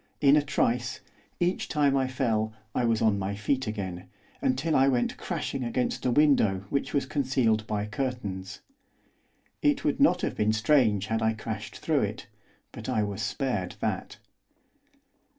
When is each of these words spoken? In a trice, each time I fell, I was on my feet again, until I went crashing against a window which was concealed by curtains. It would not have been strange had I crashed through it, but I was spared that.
In 0.19 0.35
a 0.35 0.41
trice, 0.41 1.01
each 1.39 1.67
time 1.69 1.95
I 1.95 2.07
fell, 2.07 2.53
I 2.73 2.85
was 2.85 3.03
on 3.03 3.19
my 3.19 3.35
feet 3.35 3.67
again, 3.67 4.05
until 4.41 4.75
I 4.75 4.87
went 4.87 5.15
crashing 5.15 5.63
against 5.63 6.07
a 6.07 6.11
window 6.11 6.65
which 6.71 6.91
was 6.91 7.05
concealed 7.05 7.67
by 7.67 7.85
curtains. 7.85 8.61
It 9.61 9.85
would 9.85 9.99
not 9.99 10.21
have 10.23 10.35
been 10.35 10.53
strange 10.53 11.05
had 11.05 11.21
I 11.21 11.33
crashed 11.35 11.77
through 11.77 12.01
it, 12.01 12.25
but 12.71 12.89
I 12.89 13.03
was 13.03 13.21
spared 13.21 13.75
that. 13.79 14.17